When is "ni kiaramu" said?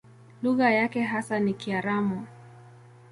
1.39-2.25